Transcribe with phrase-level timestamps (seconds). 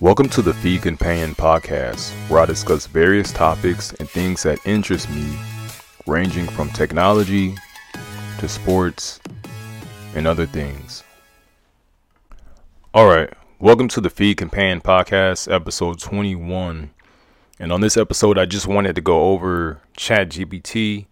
[0.00, 5.10] Welcome to the Feed Companion podcast, where I discuss various topics and things that interest
[5.10, 5.38] me,
[6.06, 7.54] ranging from technology
[8.38, 9.20] to sports
[10.14, 11.04] and other things.
[12.94, 16.92] All right, welcome to the Feed Companion podcast, episode 21.
[17.58, 21.08] And on this episode, I just wanted to go over ChatGPT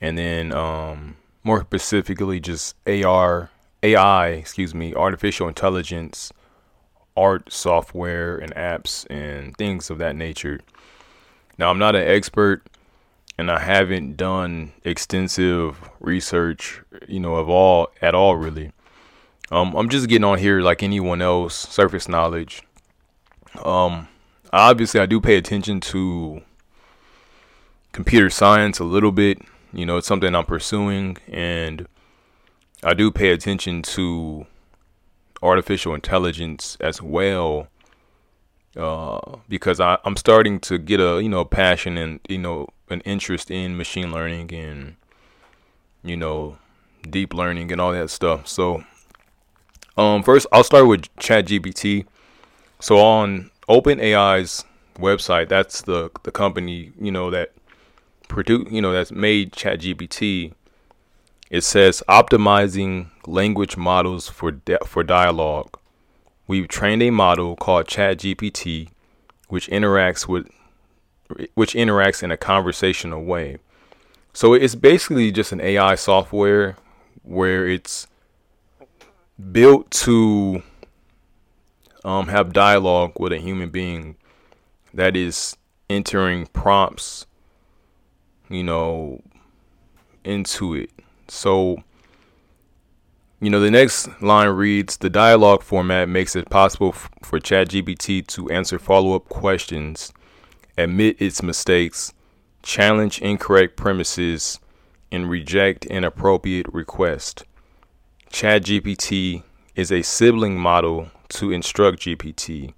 [0.00, 3.50] and then um, more specifically just AR,
[3.84, 6.32] AI, excuse me, artificial intelligence,
[7.18, 10.60] art software and apps and things of that nature.
[11.58, 12.62] Now, I'm not an expert
[13.36, 18.72] and I haven't done extensive research, you know, of all at all really.
[19.50, 22.62] Um, I'm just getting on here like anyone else, surface knowledge.
[23.64, 24.08] Um,
[24.52, 26.42] obviously, I do pay attention to
[27.92, 29.40] computer science a little bit.
[29.72, 31.86] You know, it's something I'm pursuing, and
[32.82, 34.46] I do pay attention to
[35.42, 37.68] artificial intelligence as well.
[38.76, 43.00] Uh, because I, I'm starting to get a you know passion and you know an
[43.00, 44.96] interest in machine learning and
[46.04, 46.58] you know
[47.08, 48.46] deep learning and all that stuff.
[48.46, 48.84] So
[49.96, 52.06] um, first, I'll start with ChatGPT.
[52.80, 54.64] So on OpenAI's
[54.96, 57.52] website, that's the the company you know that
[58.28, 60.52] produce you know that's made ChatGPT.
[61.50, 65.78] It says optimizing language models for di- for dialogue.
[66.46, 68.88] We've trained a model called ChatGPT,
[69.48, 70.48] which interacts with
[71.54, 73.58] which interacts in a conversational way.
[74.32, 76.76] So it's basically just an AI software
[77.22, 78.06] where it's
[79.52, 80.62] built to
[82.04, 84.16] um, have dialogue with a human being
[84.94, 85.56] that is
[85.90, 87.26] entering prompts,
[88.48, 89.22] you know,
[90.24, 90.90] into it.
[91.28, 91.82] So,
[93.40, 98.26] you know, the next line reads The dialogue format makes it possible f- for ChatGPT
[98.28, 100.12] to answer follow up questions,
[100.76, 102.12] admit its mistakes,
[102.62, 104.58] challenge incorrect premises,
[105.10, 107.44] and reject inappropriate requests.
[108.30, 109.42] ChatGPT
[109.74, 112.74] is a sibling model to Instruct GPT,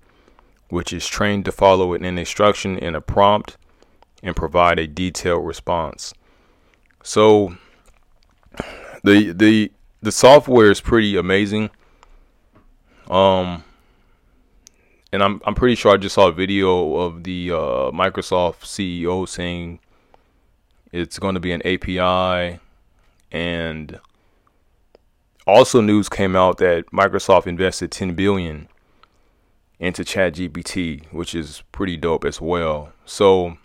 [0.69, 3.57] which is trained to follow an instruction in a prompt
[4.23, 6.13] and provide a detailed response.
[7.03, 7.57] So
[9.05, 9.73] the the
[10.03, 11.71] the software is pretty amazing.
[13.09, 13.65] Um
[15.13, 19.29] and I'm I'm pretty sure I just saw a video of the uh, Microsoft CEO
[19.29, 19.81] saying
[20.93, 22.61] it's going to be an API
[23.33, 24.01] and
[25.47, 28.69] also news came out that Microsoft invested 10 billion
[29.79, 32.93] into ChatGPT, which is pretty dope as well.
[33.05, 33.57] So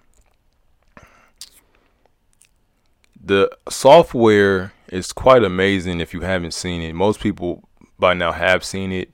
[3.22, 6.94] the software is quite amazing if you haven't seen it.
[6.94, 9.14] Most people by now have seen it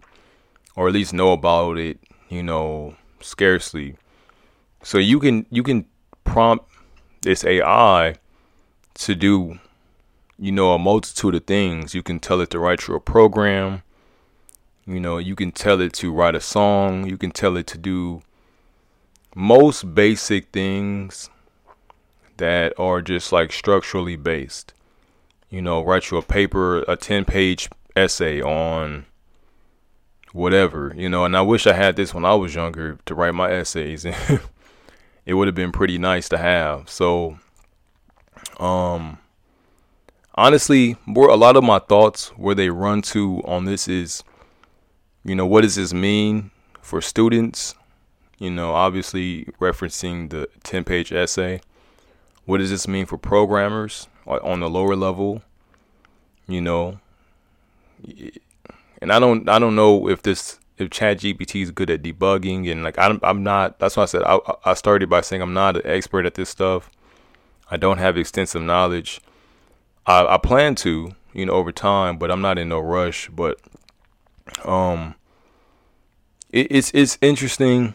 [0.76, 2.00] or at least know about it,
[2.30, 3.96] you know, scarcely.
[4.84, 5.86] So you can you can
[6.24, 6.66] prompt
[7.22, 8.16] this AI
[8.96, 9.60] to do
[10.42, 11.94] you know, a multitude of things.
[11.94, 13.84] You can tell it to write you a program.
[14.88, 17.08] You know, you can tell it to write a song.
[17.08, 18.24] You can tell it to do
[19.36, 21.30] most basic things
[22.38, 24.74] that are just like structurally based.
[25.51, 29.06] You know, write you a paper, a 10 page essay on
[30.31, 33.35] whatever, you know, and I wish I had this when I was younger to write
[33.35, 34.06] my essays.
[35.25, 36.89] it would have been pretty nice to have.
[36.89, 37.38] So,
[38.62, 39.17] um,
[40.35, 44.23] honestly, more a lot of my thoughts where they run to on this is,
[45.25, 46.51] you know, what does this mean
[46.81, 47.75] for students?
[48.39, 51.59] You know, obviously referencing the 10 page essay.
[52.45, 55.42] What does this mean for programmers on the lower level?
[56.48, 57.00] You know,
[59.02, 62.84] and I don't, I don't know if this, if ChatGPT is good at debugging and
[62.84, 63.80] like I'm, I'm not.
[63.80, 66.50] That's why I said I, I started by saying I'm not an expert at this
[66.50, 66.90] stuff.
[67.70, 69.22] I don't have extensive knowledge
[70.06, 73.30] I, I plan to, you know, over time, but I'm not in no rush.
[73.30, 73.60] But
[74.66, 75.16] um,
[76.51, 77.94] it, it's it's interesting,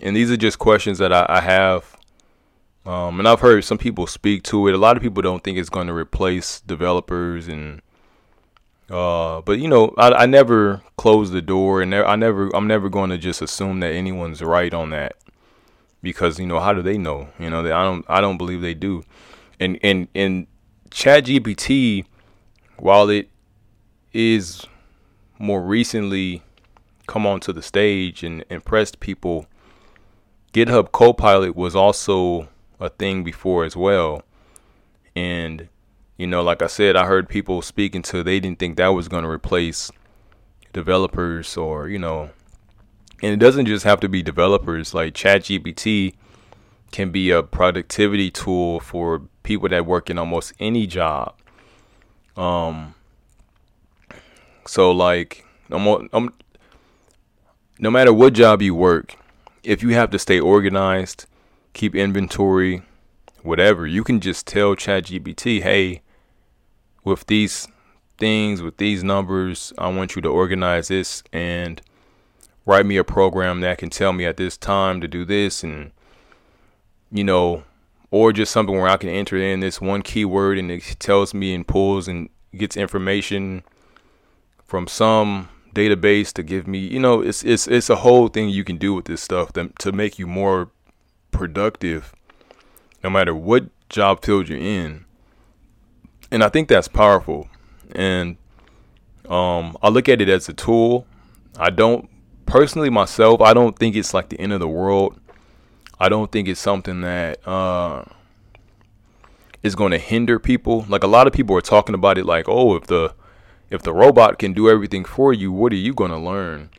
[0.00, 1.93] and these are just questions that I, I have.
[2.86, 4.74] Um, and I've heard some people speak to it.
[4.74, 7.80] A lot of people don't think it's going to replace developers, and
[8.90, 12.90] uh, but you know, I, I never close the door, and I never, I'm never
[12.90, 15.16] going to just assume that anyone's right on that,
[16.02, 17.30] because you know, how do they know?
[17.38, 19.02] You know, they, I don't, I don't believe they do,
[19.58, 20.46] and and and
[20.90, 22.04] ChatGPT,
[22.76, 23.30] while it
[24.12, 24.66] is
[25.38, 26.42] more recently
[27.06, 29.46] come onto the stage and impressed people,
[30.52, 32.48] GitHub Copilot was also
[32.84, 34.22] a thing before as well.
[35.16, 35.68] And,
[36.16, 39.08] you know, like I said, I heard people speaking to they didn't think that was
[39.08, 39.90] going to replace
[40.72, 42.30] developers or, you know,
[43.22, 44.92] and it doesn't just have to be developers.
[44.92, 46.14] Like ChatGPT
[46.92, 51.34] can be a productivity tool for people that work in almost any job.
[52.36, 52.94] Um,
[54.66, 56.32] so like, I'm, I'm,
[57.78, 59.16] no matter what job you work,
[59.62, 61.26] if you have to stay organized,
[61.74, 62.82] keep inventory,
[63.42, 66.00] whatever, you can just tell ChatGPT, hey,
[67.04, 67.68] with these
[68.16, 71.82] things, with these numbers, I want you to organize this and
[72.66, 75.90] write me a program that can tell me at this time to do this and
[77.12, 77.62] you know
[78.10, 81.54] or just something where I can enter in this one keyword and it tells me
[81.54, 83.62] and pulls and gets information
[84.64, 88.64] from some database to give me you know it's it's it's a whole thing you
[88.64, 90.70] can do with this stuff to, to make you more
[91.34, 92.14] productive
[93.02, 95.04] no matter what job field you're in
[96.30, 97.48] and I think that's powerful
[97.94, 98.36] and
[99.28, 101.06] um, I look at it as a tool
[101.58, 102.08] I don't
[102.46, 105.18] personally myself, I don't think it's like the end of the world.
[105.98, 108.04] I don't think it's something that uh,
[109.62, 110.84] is going to hinder people.
[110.88, 113.14] Like a lot of people are talking about it, like, oh, if the
[113.70, 116.70] if the robot can do everything for you, what are you going to learn?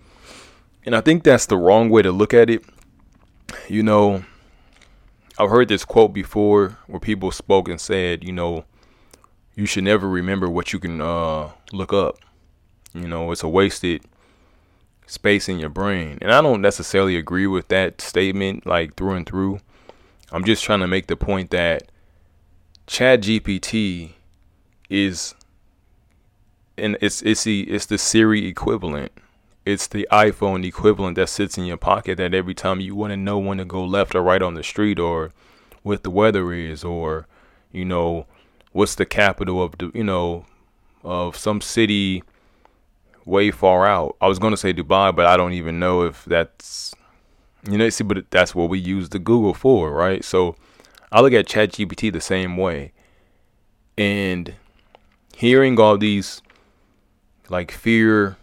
[0.86, 2.64] And I think that's the wrong way to look at it.
[3.68, 4.24] You know,
[5.38, 8.66] I've heard this quote before where people spoke and said, you know,
[9.56, 12.20] you should never remember what you can uh, look up.
[12.94, 14.04] You know, it's a wasted
[15.08, 16.18] space in your brain.
[16.22, 19.60] And I don't necessarily agree with that statement like through and through.
[20.32, 21.92] I'm just trying to make the point that
[22.88, 24.14] Chat GPT
[24.90, 25.36] is
[26.78, 29.12] and it's it's the it's the Siri equivalent.
[29.66, 33.18] It's the iPhone equivalent that sits in your pocket that every time you want to
[33.18, 35.32] know when to go left or right on the street or
[35.82, 37.28] what the weather is or
[37.72, 38.28] you know
[38.72, 40.46] what's the capital of the you know
[41.04, 42.24] of some city
[43.26, 44.16] way far out.
[44.22, 46.94] I was going to say Dubai, but I don't even know if that's
[47.70, 50.24] you know see, but that's what we use the Google for, right?
[50.24, 50.56] So
[51.12, 52.94] I look at ChatGPT the same way,
[53.98, 54.54] and
[55.36, 56.42] hearing all these
[57.50, 58.38] like fear,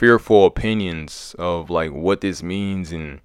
[0.00, 3.20] fearful opinions of like what this means and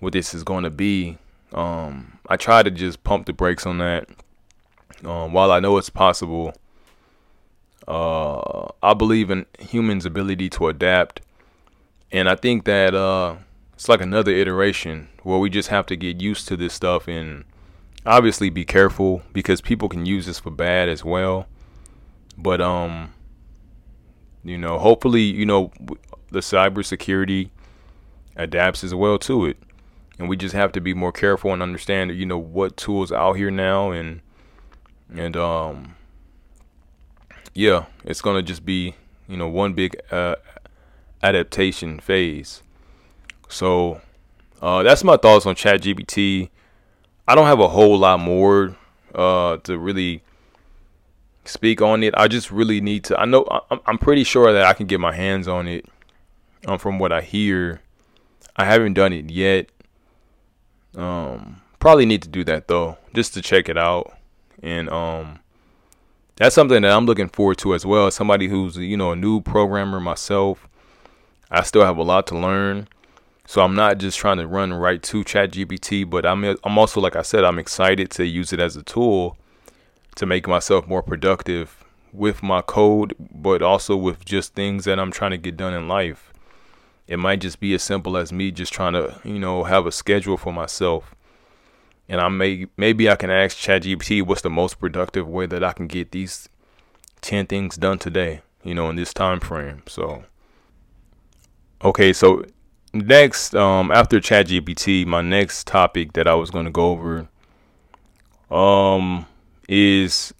[0.00, 1.16] what this is going to be.
[1.54, 4.06] Um, I try to just pump the brakes on that.
[5.02, 6.52] Um, while I know it's possible,
[7.88, 11.22] uh, I believe in humans' ability to adapt,
[12.12, 13.36] and I think that uh,
[13.72, 17.44] it's like another iteration where we just have to get used to this stuff and
[18.04, 21.46] obviously be careful because people can use this for bad as well.
[22.36, 23.14] But um,
[24.44, 25.72] you know, hopefully, you know,
[26.30, 27.50] the cybersecurity
[28.36, 29.56] adapts as well to it,
[30.18, 33.34] and we just have to be more careful and understand, you know, what tools out
[33.34, 34.20] here now and
[35.14, 35.94] and um
[37.54, 38.94] yeah, it's gonna just be
[39.28, 40.36] you know one big uh,
[41.22, 42.62] adaptation phase.
[43.48, 44.00] So
[44.60, 46.50] uh, that's my thoughts on ChatGPT.
[47.26, 48.76] I don't have a whole lot more
[49.14, 50.22] uh, to really
[51.44, 52.14] speak on it.
[52.16, 53.18] I just really need to.
[53.18, 53.46] I know
[53.86, 55.86] I'm pretty sure that I can get my hands on it.
[56.66, 57.82] Um, from what I hear,
[58.56, 59.68] I haven't done it yet.
[60.96, 64.16] Um, probably need to do that though, just to check it out.
[64.62, 65.40] And um,
[66.36, 68.06] that's something that I'm looking forward to as well.
[68.06, 70.66] As somebody who's you know a new programmer myself,
[71.50, 72.88] I still have a lot to learn.
[73.46, 77.16] So I'm not just trying to run right to ChatGPT, but I'm I'm also like
[77.16, 79.36] I said, I'm excited to use it as a tool
[80.16, 85.10] to make myself more productive with my code, but also with just things that I'm
[85.10, 86.32] trying to get done in life.
[87.06, 89.92] It might just be as simple as me just trying to, you know, have a
[89.92, 91.14] schedule for myself
[92.08, 95.72] and I may maybe I can ask ChatGPT what's the most productive way that I
[95.72, 96.48] can get these
[97.20, 99.82] ten things done today, you know, in this time frame.
[99.86, 100.24] So
[101.82, 102.44] okay, so
[102.92, 107.28] next, um, after ChatGPT, my next topic that I was going to go over,
[108.50, 109.26] um,
[109.68, 110.34] is,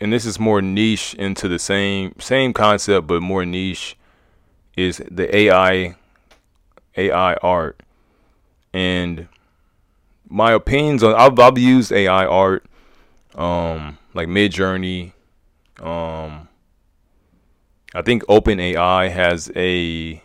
[0.00, 3.96] and this is more niche into the same same concept, but more niche,
[4.76, 5.96] is the AI
[6.96, 7.80] AI art,
[8.72, 9.28] and
[10.28, 12.64] my opinions on I've, I've used AI art,
[13.34, 15.12] um, like Midjourney.
[15.80, 16.48] Um,
[17.94, 20.22] I think OpenAI has a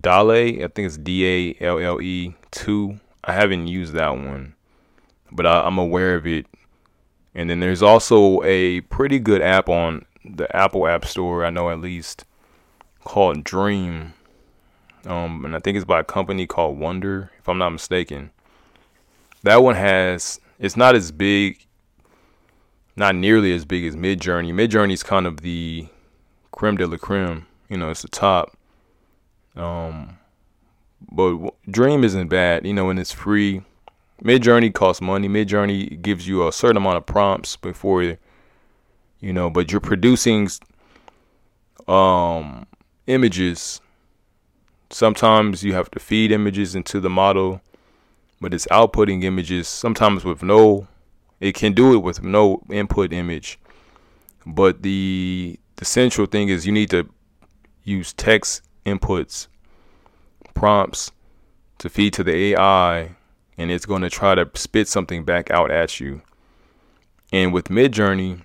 [0.00, 0.64] DALL-E.
[0.64, 1.26] I think it's D
[1.60, 3.00] A L L E two.
[3.22, 4.54] I haven't used that one,
[5.34, 6.46] but I, I'm aware of it.
[7.34, 11.44] And then there's also a pretty good app on the Apple App Store.
[11.44, 12.24] I know at least
[13.02, 14.14] called Dream
[15.06, 18.30] um, and I think it's by a company called Wonder, if I'm not mistaken.
[19.42, 21.66] That one has it's not as big,
[22.96, 23.96] not nearly as big as.
[23.96, 25.88] Midjourney is kind of the
[26.52, 27.46] creme de la creme.
[27.68, 28.56] You know, it's the top.
[29.56, 30.18] Um,
[31.10, 33.62] but Dream isn't bad, you know, and it's free.
[34.22, 35.28] Midjourney costs money.
[35.28, 40.48] Midjourney gives you a certain amount of prompts before, you know, but you're producing
[41.88, 42.66] um
[43.06, 43.80] images.
[44.90, 47.60] Sometimes you have to feed images into the model,
[48.40, 50.86] but it's outputting images sometimes with no
[51.40, 53.58] it can do it with no input image.
[54.46, 57.08] But the the central thing is you need to
[57.82, 59.48] use text inputs,
[60.54, 61.10] prompts
[61.78, 63.16] to feed to the AI
[63.56, 66.22] and it's going to try to spit something back out at you.
[67.32, 68.42] And with Midjourney,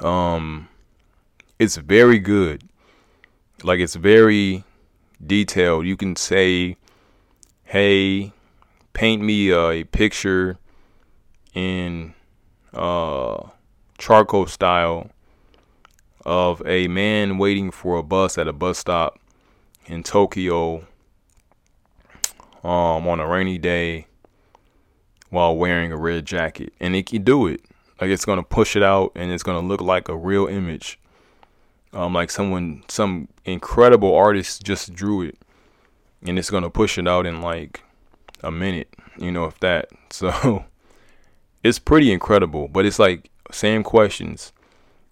[0.00, 0.68] um,
[1.58, 2.64] it's very good.
[3.62, 4.64] Like it's very
[5.24, 5.86] detailed.
[5.86, 6.76] You can say,
[7.64, 8.32] "Hey,
[8.92, 10.58] paint me a picture
[11.54, 12.14] in
[12.72, 13.48] uh,
[13.98, 15.10] charcoal style
[16.24, 19.18] of a man waiting for a bus at a bus stop
[19.86, 20.86] in Tokyo
[22.64, 24.06] um, on a rainy day
[25.28, 26.72] while wearing a red jacket.
[26.80, 27.60] And it can do it.
[28.00, 30.98] Like it's gonna push it out and it's gonna look like a real image.
[31.92, 35.38] Um, like someone some incredible artist just drew it.
[36.26, 37.82] And it's gonna push it out in like
[38.42, 39.88] a minute, you know, if that.
[40.14, 40.64] So
[41.64, 42.68] it's pretty incredible.
[42.68, 44.52] But it's like same questions.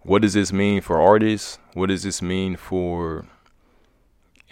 [0.03, 1.59] What does this mean for artists?
[1.75, 3.27] What does this mean for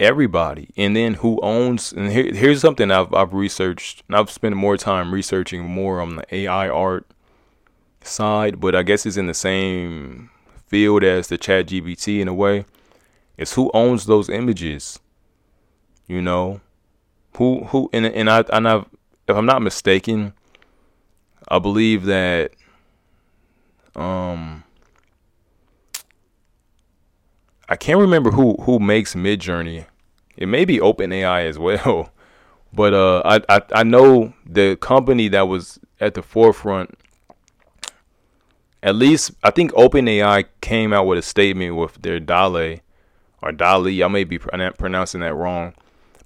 [0.00, 4.57] everybody and then who owns and here, here's something I've, I've researched and I've spent
[4.57, 7.07] more time researching more on the AI art
[8.02, 10.30] side but I guess it's in the same
[10.66, 12.64] field as the chat GBT in a way
[13.37, 14.99] it's who owns those images
[16.07, 16.62] you know
[17.37, 18.87] who who and, and I and I've
[19.28, 20.33] if I'm not mistaken
[21.47, 22.52] I believe that
[23.95, 24.64] um
[27.71, 29.87] I can't remember who who makes Midjourney.
[30.40, 32.11] It may be OpenAI as well,
[32.73, 36.99] but uh, I, I I know the company that was at the forefront.
[38.82, 42.80] At least I think OpenAI came out with a statement with their DALL-E
[43.42, 44.02] or DALL-E.
[44.02, 45.75] I may be pronouncing that wrong,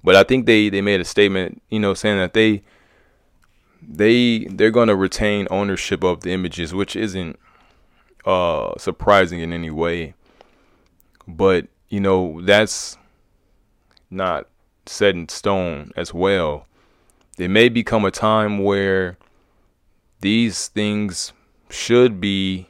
[0.01, 2.63] but I think they they made a statement, you know, saying that they
[3.85, 7.37] they they're going to retain ownership of the images, which isn't
[8.25, 10.13] uh surprising in any way.
[11.27, 12.97] But, you know, that's
[14.09, 14.47] not
[14.85, 16.67] set in stone as well.
[17.37, 19.17] There may become a time where
[20.21, 21.33] these things
[21.69, 22.67] should be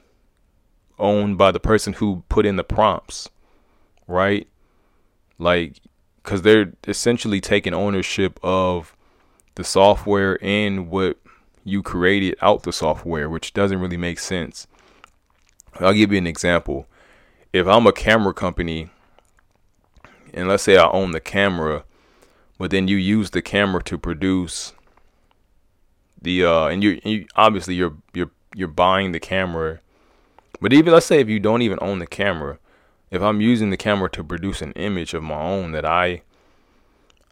[0.97, 3.29] owned by the person who put in the prompts,
[4.07, 4.47] right?
[5.37, 5.81] Like,
[6.23, 8.95] because they're essentially taking ownership of
[9.55, 11.17] the software and what
[11.63, 14.67] you created out the software, which doesn't really make sense.
[15.79, 16.87] I'll give you an example
[17.51, 18.89] if I'm a camera company
[20.35, 21.83] and let's say I own the camera,
[22.59, 24.73] but then you use the camera to produce
[26.21, 29.79] the uh and you, you obviously you're you're you're buying the camera.
[30.61, 32.59] But even let's say if you don't even own the camera,
[33.09, 36.21] if I'm using the camera to produce an image of my own that I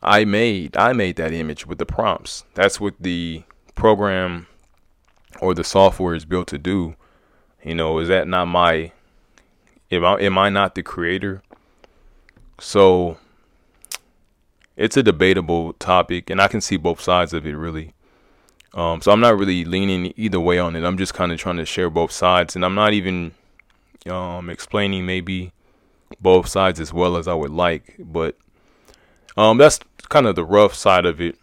[0.01, 2.43] I made, I made that image with the prompts.
[2.55, 3.43] That's what the
[3.75, 4.47] program
[5.41, 6.95] or the software is built to do.
[7.63, 8.91] You know, is that not my
[9.93, 11.43] Am I, am I not the creator?
[12.59, 13.17] So
[14.75, 17.93] it's a debatable topic, and I can see both sides of it really.
[18.73, 20.83] Um, so I'm not really leaning either way on it.
[20.83, 23.33] I'm just kind of trying to share both sides, and I'm not even
[24.07, 25.51] um, explaining maybe
[26.19, 27.95] both sides as well as I would like.
[27.99, 28.37] But
[29.37, 29.79] um, that's
[30.09, 31.37] kind of the rough side of it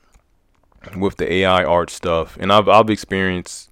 [0.97, 3.71] with the AI art stuff, and I've I've experienced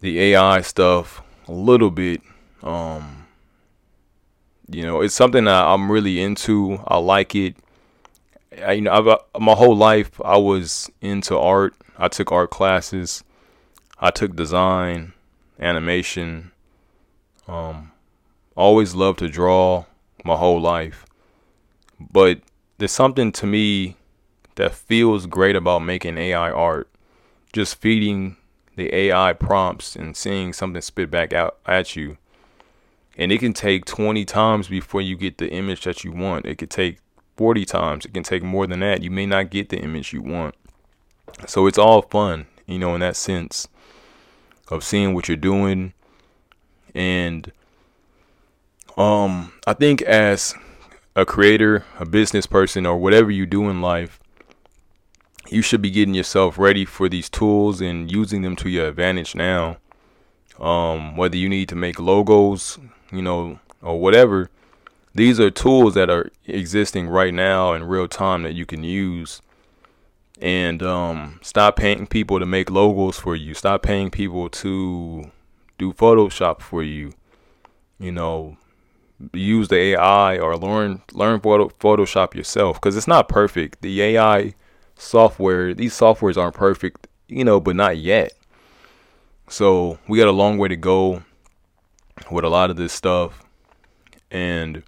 [0.00, 2.22] the AI stuff a little bit.
[2.62, 3.19] Um,
[4.72, 6.80] you know, it's something I'm really into.
[6.86, 7.56] I like it.
[8.64, 11.74] I, you know, I've, uh, my whole life I was into art.
[11.98, 13.24] I took art classes.
[13.98, 15.12] I took design,
[15.58, 16.52] animation.
[17.48, 17.92] Um,
[18.56, 19.86] always loved to draw
[20.24, 21.04] my whole life.
[21.98, 22.40] But
[22.78, 23.96] there's something to me
[24.54, 26.88] that feels great about making AI art.
[27.52, 28.36] Just feeding
[28.76, 32.16] the AI prompts and seeing something spit back out at you
[33.20, 36.46] and it can take 20 times before you get the image that you want.
[36.46, 37.00] It could take
[37.36, 38.06] 40 times.
[38.06, 39.02] It can take more than that.
[39.02, 40.54] You may not get the image you want.
[41.46, 43.68] So it's all fun, you know, in that sense
[44.70, 45.92] of seeing what you're doing.
[46.94, 47.52] And
[48.96, 50.54] um I think as
[51.14, 54.18] a creator, a business person or whatever you do in life,
[55.50, 59.34] you should be getting yourself ready for these tools and using them to your advantage
[59.34, 59.76] now.
[60.60, 62.78] Um, whether you need to make logos,
[63.10, 64.50] you know, or whatever,
[65.14, 69.40] these are tools that are existing right now in real time that you can use.
[70.40, 73.54] And um, stop paying people to make logos for you.
[73.54, 75.30] Stop paying people to
[75.78, 77.12] do photoshop for you.
[77.98, 78.56] You know
[79.34, 82.80] use the ai or learn learn photo, photoshop yourself.
[82.80, 83.82] Because it's not perfect.
[83.82, 84.54] The ai
[85.00, 88.32] software these softwares aren't perfect you know but not yet
[89.50, 91.22] so we got a long way to go
[92.30, 93.44] with a lot of this stuff
[94.30, 94.82] and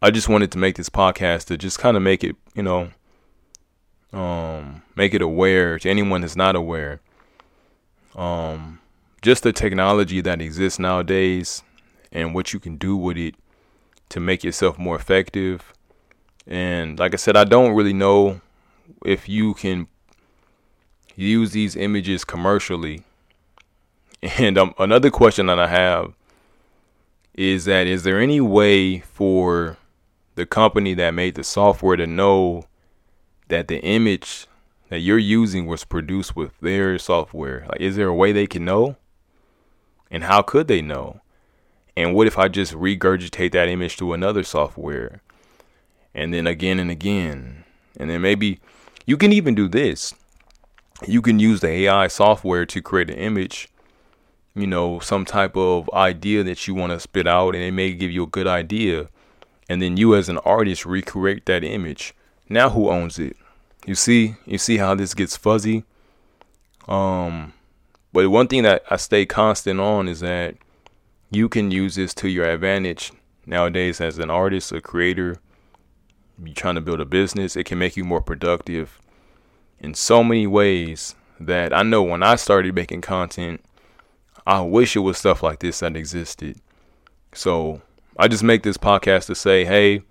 [0.00, 2.90] I just wanted to make this podcast to just kind of make it, you know,
[4.12, 7.00] um, make it aware to anyone that's not aware.
[8.16, 8.80] Um,
[9.22, 11.62] just the technology that exists nowadays
[12.10, 13.36] and what you can do with it
[14.10, 15.72] to make yourself more effective.
[16.46, 18.40] And like I said, I don't really know
[19.06, 19.86] if you can
[21.14, 23.04] use these images commercially.
[24.22, 26.14] And um, another question that I have
[27.34, 29.78] is that is there any way for
[30.34, 32.66] the company that made the software to know
[33.48, 34.46] that the image
[34.90, 37.66] that you're using was produced with their software?
[37.68, 38.96] Like, is there a way they can know?
[40.10, 41.20] And how could they know?
[41.96, 45.20] And what if I just regurgitate that image to another software?
[46.14, 47.64] And then again and again.
[47.96, 48.60] And then maybe
[49.06, 50.14] you can even do this.
[51.06, 53.68] You can use the AI software to create an image,
[54.54, 57.92] you know, some type of idea that you want to spit out, and it may
[57.92, 59.08] give you a good idea
[59.72, 62.14] and then you as an artist recreate that image.
[62.46, 63.36] Now who owns it?
[63.86, 65.84] You see, you see how this gets fuzzy.
[66.86, 67.54] Um,
[68.12, 70.56] but one thing that I stay constant on is that
[71.30, 73.12] you can use this to your advantage
[73.46, 75.38] nowadays as an artist, a creator.
[76.44, 77.56] You're trying to build a business.
[77.56, 79.00] It can make you more productive
[79.80, 83.64] in so many ways that I know when I started making content,
[84.46, 86.58] I wish it was stuff like this that existed.
[87.32, 87.82] So
[88.16, 90.02] I just make this podcast to say, hey,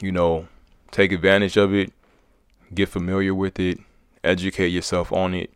[0.00, 0.48] you know,
[0.90, 1.92] take advantage of it,
[2.74, 3.78] get familiar with it,
[4.22, 5.52] educate yourself on it,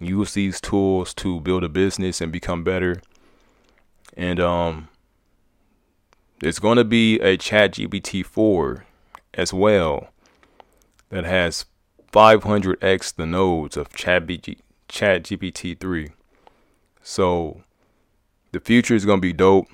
[0.00, 3.00] use these tools to build a business and become better.
[4.16, 4.88] And um
[6.42, 8.84] it's going to be a Chat GPT 4
[9.34, 10.08] as well
[11.10, 11.64] that has
[12.12, 16.10] 500x the nodes of Chat, BG, Chat GPT 3.
[17.02, 17.62] So
[18.52, 19.68] the future is going to be dope.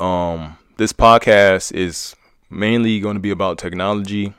[0.00, 2.16] Um, this podcast is
[2.50, 4.34] mainly going to be about technology,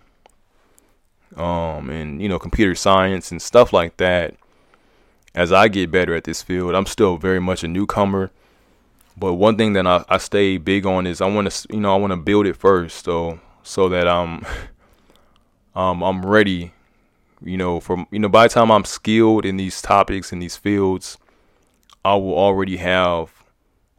[1.36, 4.36] um, and you know, computer science and stuff like that.
[5.36, 8.30] As I get better at this field, I'm still very much a newcomer.
[9.18, 11.94] But one thing that I, I stay big on is I want to, you know,
[11.94, 14.46] I want to build it first, so so that I'm,
[15.76, 16.72] um, I'm ready.
[17.44, 20.56] You know, from you know, by the time I'm skilled in these topics in these
[20.56, 21.18] fields,
[22.06, 23.32] I will already have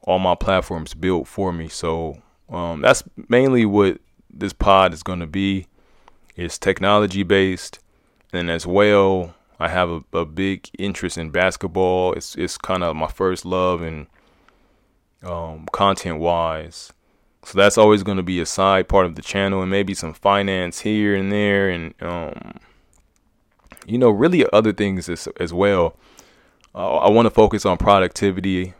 [0.02, 1.68] all my platforms built for me.
[1.68, 3.98] So um, that's mainly what
[4.30, 5.66] this pod is going to be.
[6.36, 7.78] It's technology based,
[8.32, 12.12] and as well, I have a, a big interest in basketball.
[12.14, 14.08] It's it's kind of my first love and
[15.22, 16.92] um, content wise.
[17.44, 20.12] So that's always going to be a side part of the channel, and maybe some
[20.12, 22.58] finance here and there, and um,
[23.86, 25.96] you know, really other things as as well.
[26.74, 28.74] Uh, I want to focus on productivity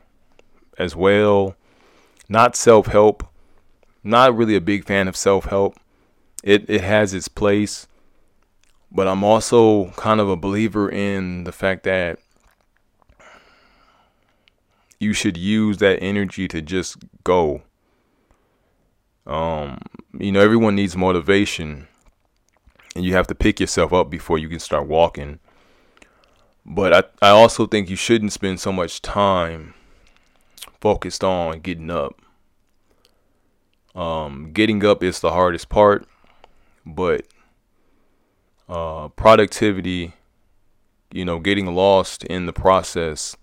[0.78, 1.54] as well.
[2.28, 3.26] Not self help.
[4.02, 5.76] Not really a big fan of self help.
[6.42, 7.87] It it has its place,
[8.90, 12.18] but I'm also kind of a believer in the fact that
[14.98, 17.62] you should use that energy to just go.
[19.26, 19.78] Um,
[20.18, 21.88] you know, everyone needs motivation,
[22.94, 25.38] and you have to pick yourself up before you can start walking.
[26.66, 29.74] But I, I also think you shouldn't spend so much time
[30.81, 32.20] focused on getting up.
[33.94, 36.07] Um, getting up is the hardest part,
[36.85, 37.27] but
[38.68, 40.14] uh, productivity,
[41.12, 43.37] you know, getting lost in the process,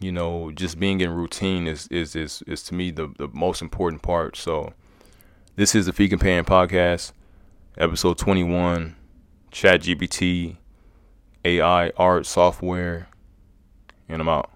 [0.00, 3.62] you know, just being in routine is is is, is to me the, the most
[3.62, 4.36] important part.
[4.36, 4.72] So
[5.54, 7.12] this is the Feed Companion podcast,
[7.78, 8.96] episode 21,
[9.52, 10.56] Chat GPT,
[11.46, 13.08] AI art software,
[14.08, 14.50] and I'm out.